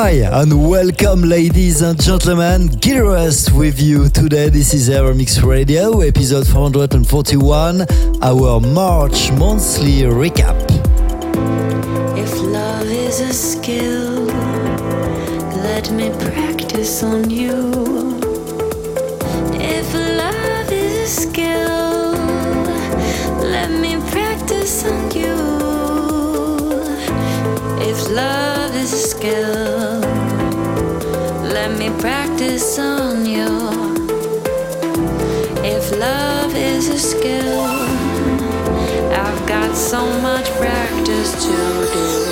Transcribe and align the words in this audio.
Hi 0.00 0.22
and 0.22 0.70
welcome, 0.70 1.22
ladies 1.22 1.82
and 1.82 2.00
gentlemen. 2.00 2.68
Gil 2.68 2.98
Everest 2.98 3.50
with 3.52 3.80
you 3.80 4.08
today. 4.08 4.48
This 4.48 4.72
is 4.72 4.88
Evermix 4.88 5.42
Radio, 5.42 6.02
episode 6.02 6.46
441, 6.46 7.84
our 8.22 8.60
March 8.60 9.32
monthly 9.32 10.02
recap. 10.02 10.54
If 12.16 12.32
love 12.40 12.86
is 12.86 13.18
a 13.18 13.32
skill, 13.32 14.26
let 15.66 15.90
me 15.90 16.10
practice 16.10 17.02
on 17.02 17.28
you. 17.28 17.77
Practice 32.58 32.78
on 32.80 33.24
you. 33.24 33.46
If 35.64 35.92
love 35.96 36.56
is 36.56 36.88
a 36.88 36.98
skill, 36.98 37.60
I've 39.12 39.46
got 39.46 39.76
so 39.76 40.04
much 40.20 40.50
practice 40.56 41.32
to 41.44 41.52
do. 41.94 42.27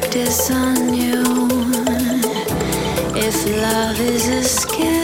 Practice 0.00 0.50
on 0.50 0.92
you. 0.92 1.22
If 3.14 3.46
love 3.62 4.00
is 4.00 4.26
a 4.26 4.42
skill, 4.42 5.03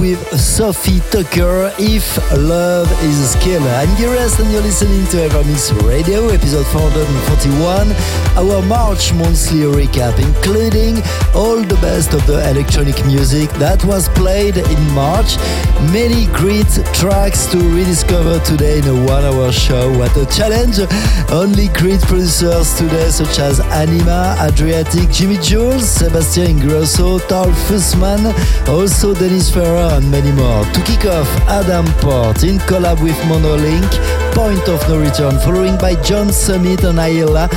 with 0.00 0.40
Sofi 0.40 0.98
Tukker. 1.12 1.72
If 1.78 2.16
love 2.32 2.90
is 3.04 3.20
a 3.20 3.28
skill, 3.38 3.62
I'm 3.62 3.94
Gires 3.96 4.40
and 4.40 4.50
you're 4.50 4.62
listening 4.62 5.04
to 5.08 5.28
Evermix 5.28 5.70
Radio, 5.86 6.28
episode 6.28 6.66
441, 6.68 7.92
our 8.36 8.62
March 8.62 9.12
monthly 9.12 9.60
recap, 9.68 10.18
including 10.18 10.96
all 11.34 11.60
the 11.62 11.76
best 11.82 12.14
of 12.14 12.26
the 12.26 12.40
electronic 12.48 12.96
music 13.04 13.50
that 13.64 13.84
was 13.84 14.08
played 14.10 14.56
in 14.56 14.80
March. 14.92 15.36
Many 15.92 16.26
great 16.32 16.70
tracks 16.94 17.44
to 17.52 17.58
rediscover 17.58 18.40
today 18.40 18.78
in 18.78 18.86
a 18.88 18.94
one-hour 19.04 19.52
show. 19.52 19.92
What 19.98 20.16
a 20.16 20.24
challenge! 20.26 20.78
Only 21.30 21.68
great 21.68 22.00
producers 22.02 22.72
today, 22.74 23.10
such 23.10 23.38
as 23.38 23.60
Anyma, 23.60 24.36
Adriatique, 24.36 25.12
Jimi 25.12 25.42
Jules, 25.44 25.88
Sebastian 25.88 26.58
Ingrosso, 26.58 27.20
Tal 27.28 27.50
Fussman, 27.68 28.32
also 28.66 29.14
Dennis 29.14 29.50
Ferrer, 29.50 29.89
and 29.90 30.10
many 30.10 30.32
more. 30.32 30.64
To 30.64 30.82
kick 30.84 31.04
off, 31.04 31.28
Adam 31.48 31.86
Port 32.00 32.42
in 32.44 32.58
collab 32.68 33.02
with 33.02 33.16
Monolink, 33.28 33.90
Point 34.34 34.68
of 34.68 34.80
No 34.88 34.98
Return, 35.00 35.38
following 35.40 35.76
by 35.78 35.94
John 36.02 36.32
Summit 36.32 36.84
and 36.84 36.98
Hayla, 36.98 37.48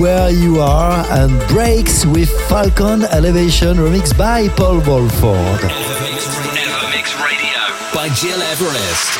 Where 0.00 0.30
You 0.30 0.60
Are, 0.60 1.04
and 1.10 1.32
Breaks 1.48 2.06
with 2.06 2.30
Falcon 2.48 3.04
Elevation, 3.04 3.76
remixed 3.76 4.16
by 4.16 4.48
Paul 4.48 4.80
Woolford. 4.86 5.60
Evermix, 5.60 6.26
Evermix 6.56 7.14
Radio. 7.24 7.60
By 7.94 8.08
Gil 8.20 8.42
Everest. 8.52 9.12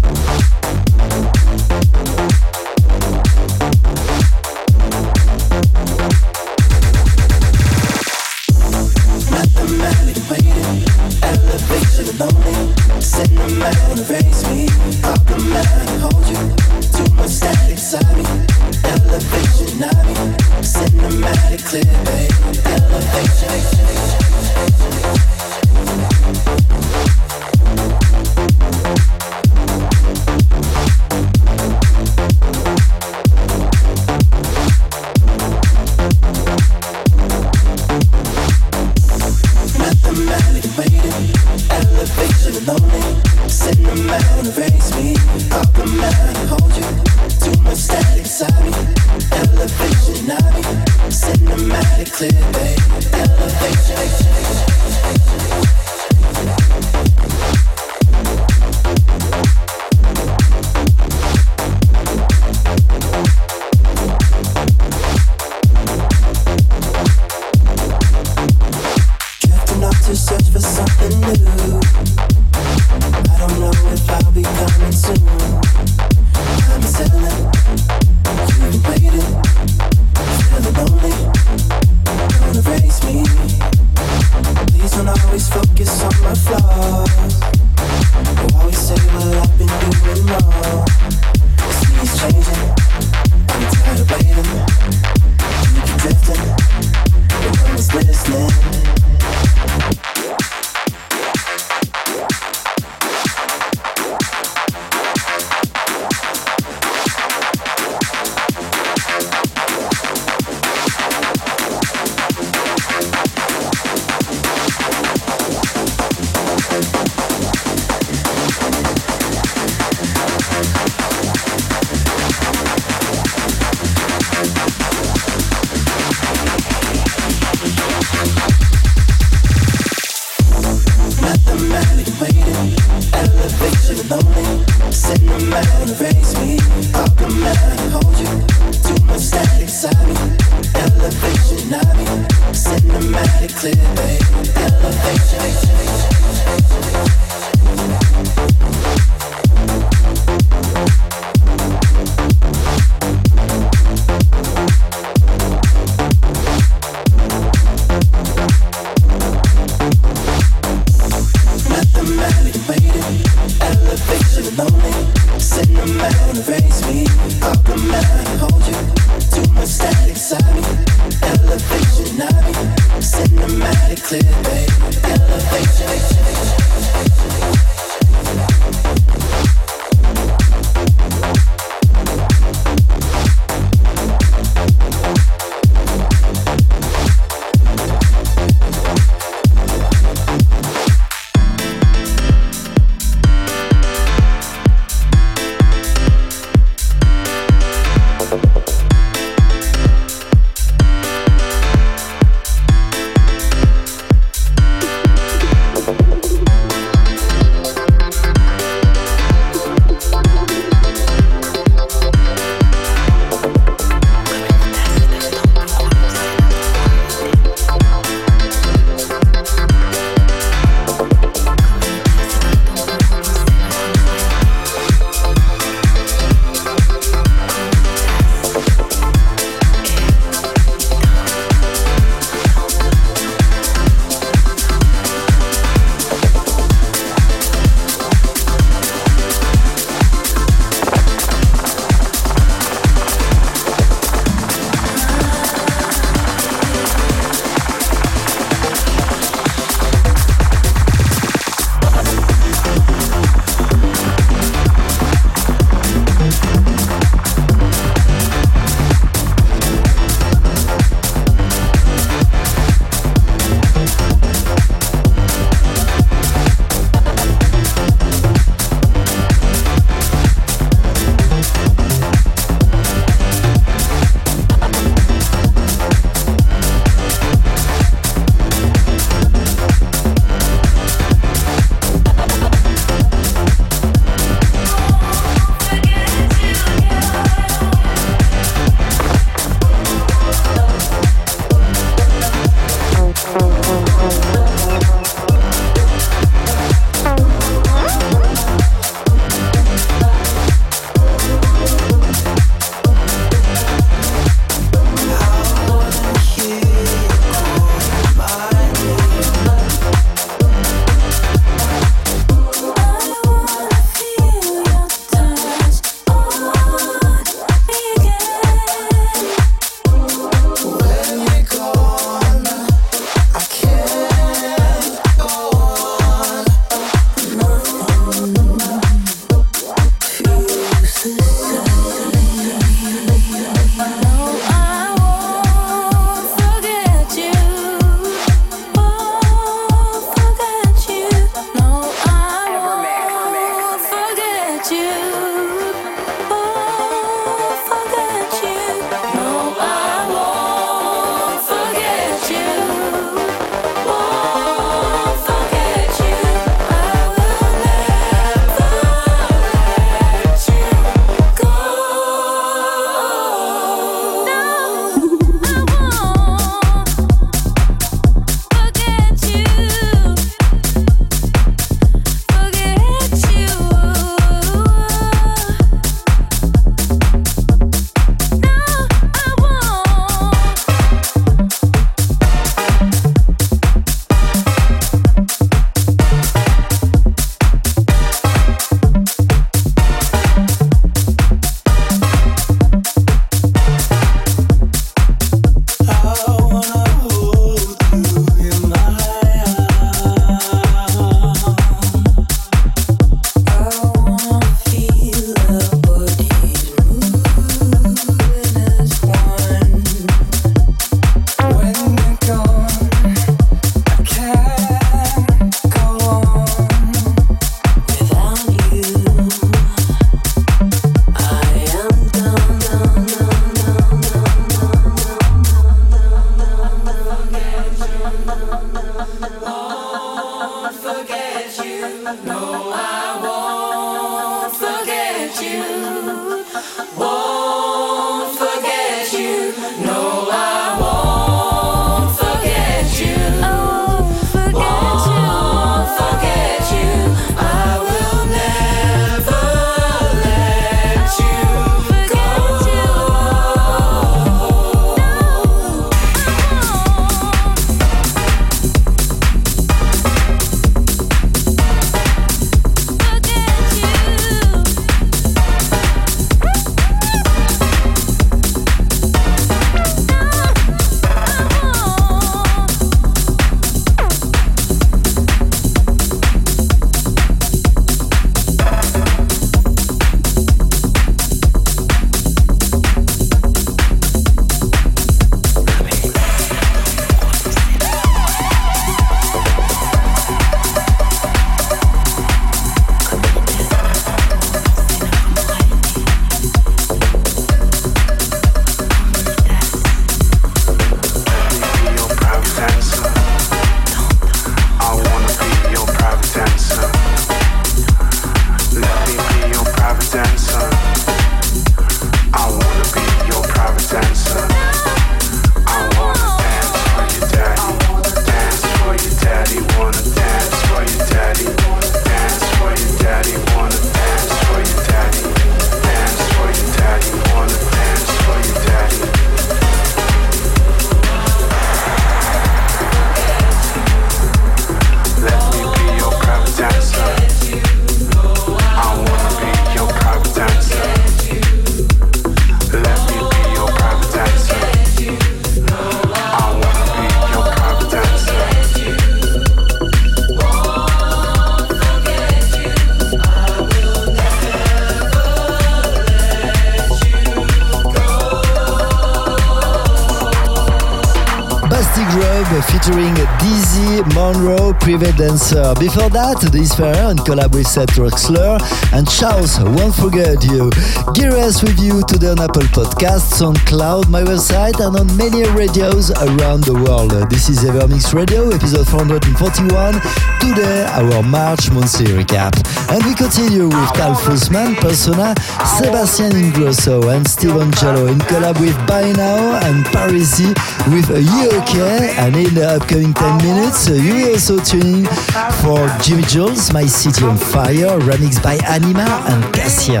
Dancer. 564.96 565.74
Before 565.78 566.08
that, 566.08 566.40
This 566.52 566.74
Fair 566.74 567.10
in 567.10 567.18
collab 567.18 567.52
with 567.52 567.66
Seth 567.66 567.92
Troxler 567.92 568.56
and 568.96 569.04
Charles 569.04 569.60
Won't 569.60 569.94
Forget 569.94 570.42
You. 570.44 570.70
Gear 571.12 571.36
Gearless 571.36 571.62
with 571.62 571.78
you 571.78 572.00
today 572.08 572.30
on 572.30 572.40
Apple 572.40 572.64
Podcasts, 572.72 573.44
on 573.46 573.54
Cloud, 573.68 574.08
my 574.08 574.22
website, 574.22 574.80
and 574.80 574.96
on 574.96 575.06
many 575.18 575.44
radios 575.52 576.10
around 576.12 576.64
the 576.64 576.72
world. 576.72 577.12
This 577.28 577.50
is 577.50 577.60
Evermix 577.60 578.14
Radio, 578.14 578.48
episode 578.48 578.88
441. 578.88 580.00
Today, 580.40 580.86
our 580.96 581.22
March 581.22 581.70
monthly 581.70 582.06
recap. 582.16 582.56
And 582.88 583.04
we 583.04 583.14
continue 583.14 583.68
with 583.68 583.92
Tal 583.92 584.14
Fussman, 584.14 584.76
Persona, 584.76 585.34
Sebastian 585.76 586.32
Ingrosso, 586.32 587.14
and 587.14 587.28
Steve 587.28 587.60
Angello 587.60 588.08
in 588.08 588.18
collab 588.30 588.58
with 588.60 588.76
By 588.86 589.12
Now 589.12 589.60
and 589.68 589.84
Parisi 589.92 590.48
with 590.88 591.10
a 591.12 591.20
UK. 591.20 592.16
And 592.16 592.36
in 592.36 592.54
the 592.54 592.80
upcoming 592.80 593.12
10 593.12 593.36
minutes, 593.44 593.88
you 593.88 594.14
will 594.14 594.32
also 594.32 594.56
for 594.94 595.88
Jimi 595.98 596.22
Jules, 596.28 596.72
My 596.72 596.86
City 596.86 597.24
on 597.24 597.36
Fire, 597.36 597.98
remixed 598.00 598.40
by 598.42 598.56
Anyma 598.58 599.06
and 599.30 599.42
Cassian. 599.52 600.00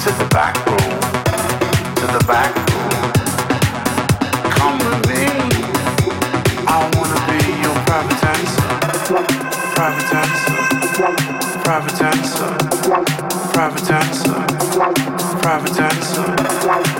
To 0.00 0.10
the 0.16 0.24
back 0.30 0.56
room, 0.66 1.00
to 1.96 2.06
the 2.16 2.24
back 2.26 2.56
room. 2.56 3.12
Come 4.56 4.78
with 4.78 5.08
me. 5.08 5.26
I 6.66 6.76
wanna 6.96 7.20
be 7.28 7.38
your 7.60 7.76
private 7.84 8.20
dancer, 8.24 8.68
private 9.76 10.08
dancer, 10.10 10.56
private 11.62 11.96
dancer, 11.98 12.50
private 13.52 13.84
dancer, 13.88 14.40
private 15.42 15.74
dancer, 15.74 16.24
private 16.62 16.94
dancer, 16.94 16.99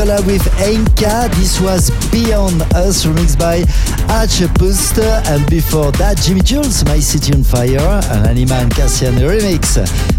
Collab 0.00 0.24
with 0.24 0.40
Enka. 0.56 1.28
This 1.36 1.60
was 1.60 1.92
Beyond 2.10 2.62
Us 2.72 3.04
remixed 3.04 3.38
by 3.38 3.66
Arch 4.08 4.40
Puster. 4.56 5.20
And 5.26 5.44
before 5.50 5.92
that, 6.00 6.16
Jimi 6.16 6.42
Jules, 6.42 6.82
My 6.86 6.98
City 6.98 7.34
on 7.34 7.44
Fire, 7.44 8.00
an 8.08 8.24
Anyma 8.24 8.62
and 8.62 8.74
Cassian 8.74 9.16
remix. 9.16 9.76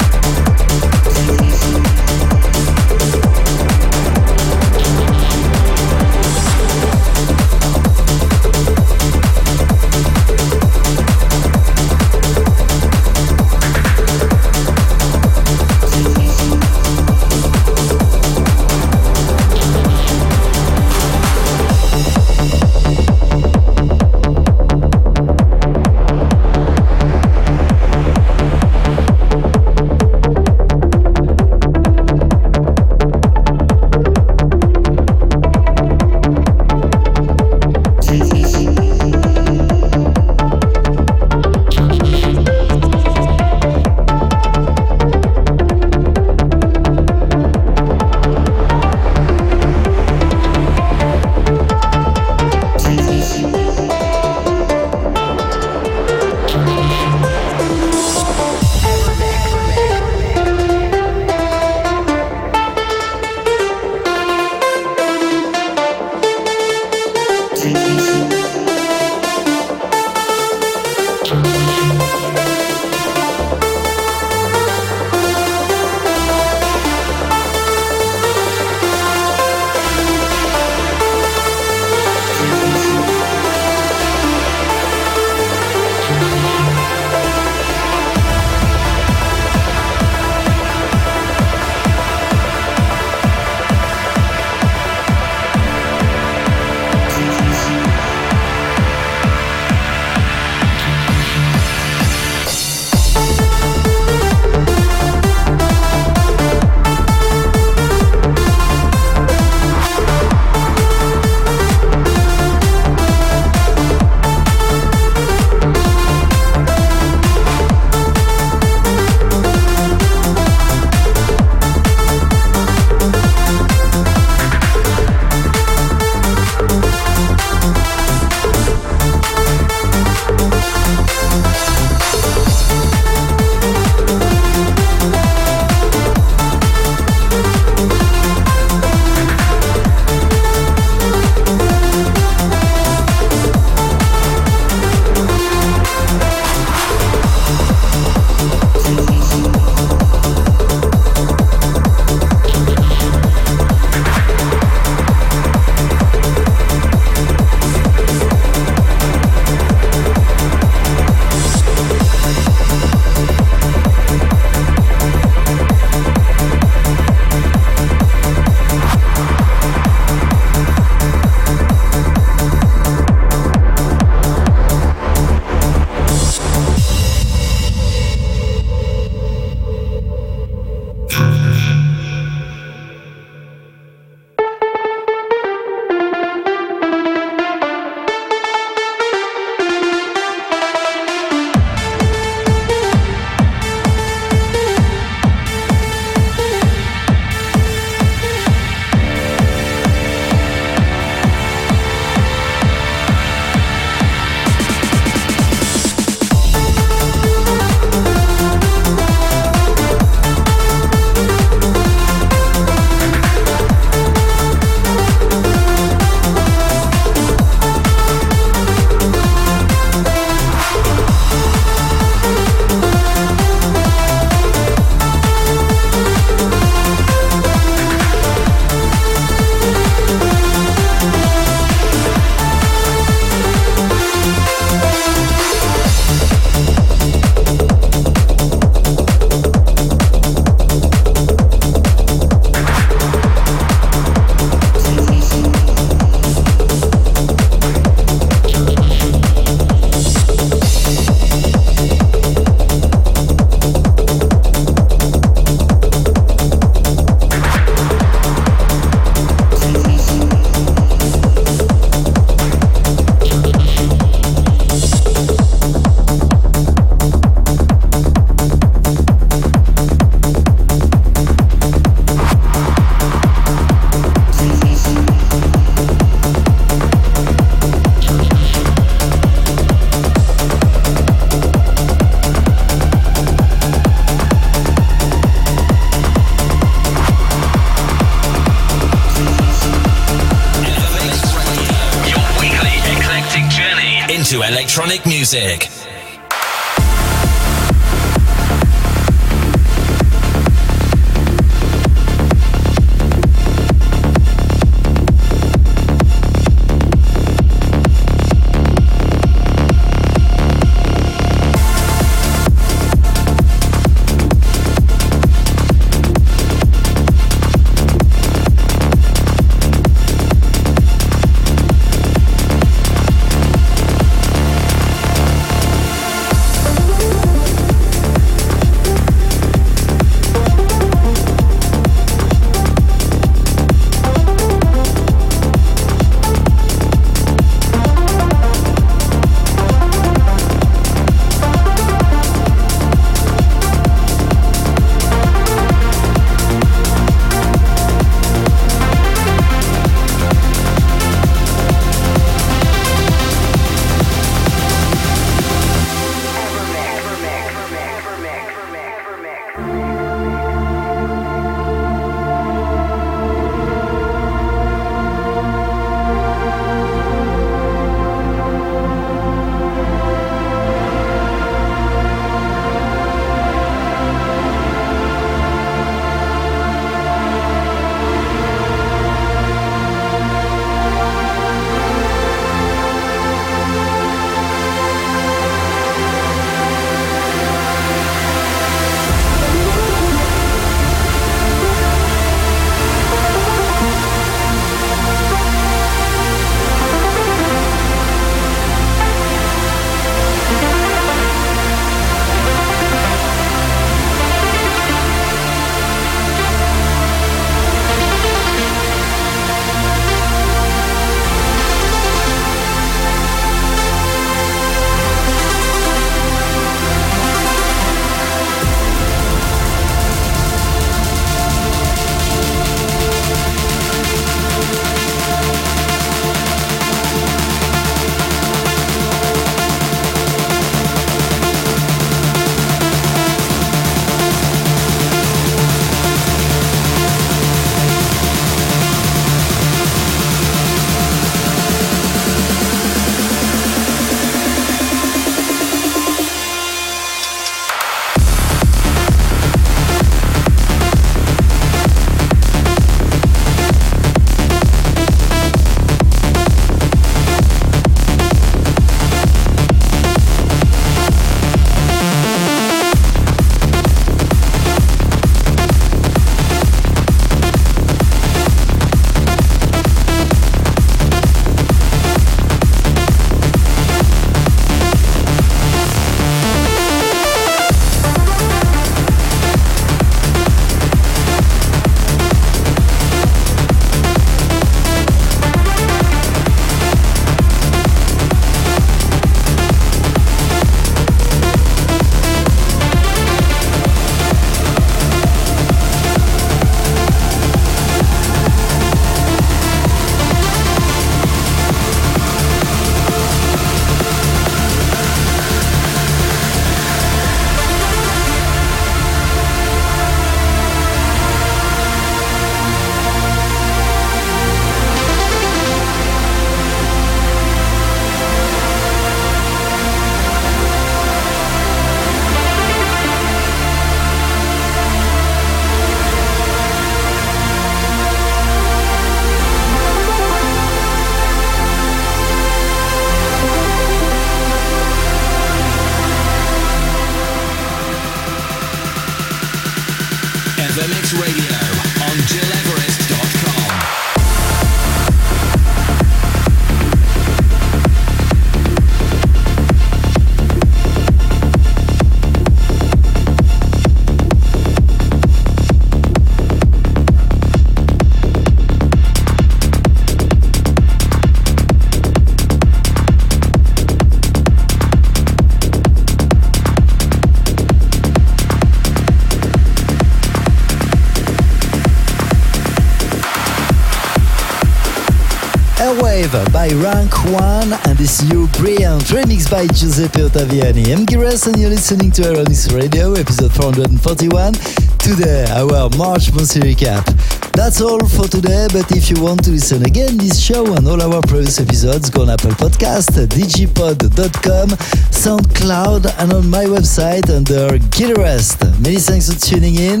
By 575.92 576.68
Rank 576.68 577.12
One 577.32 577.72
and 577.72 577.98
this 577.98 578.22
new 578.22 578.46
brilliant 578.48 579.02
remix 579.12 579.50
by 579.50 579.66
Giuseppe 579.66 580.20
Ottaviani. 580.20 580.90
I'm 580.96 581.04
Gires 581.04 581.46
and 581.46 581.58
you're 581.58 581.68
listening 581.68 582.10
to 582.12 582.22
Evermix 582.22 582.74
Radio, 582.74 583.12
episode 583.12 583.52
441. 583.52 584.54
Today, 584.98 585.44
our 585.50 585.90
March 585.98 586.32
monthly 586.32 586.74
recap. 586.74 587.04
That's 587.52 587.82
all 587.82 588.00
for 588.06 588.26
today, 588.26 588.68
but 588.72 588.90
if 588.92 589.10
you 589.10 589.22
want 589.22 589.44
to 589.44 589.50
listen 589.50 589.84
again 589.84 590.16
this 590.16 590.40
show 590.40 590.64
and 590.74 590.88
all 590.88 591.02
our 591.02 591.20
previous 591.22 591.60
episodes, 591.60 592.08
go 592.08 592.22
on 592.22 592.30
Apple 592.30 592.52
Podcast, 592.52 593.10
digipod.com, 593.26 594.68
SoundCloud, 595.10 596.14
and 596.18 596.32
on 596.32 596.48
my 596.48 596.64
website 596.64 597.28
under 597.28 597.76
Get 597.88 598.16
Rest. 598.16 598.64
Many 598.80 598.96
thanks 598.96 599.32
for 599.32 599.38
tuning 599.38 599.76
in. 599.76 600.00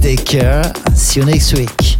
Take 0.00 0.26
care. 0.26 0.64
See 0.94 1.20
you 1.20 1.26
next 1.26 1.54
week. 1.54 1.99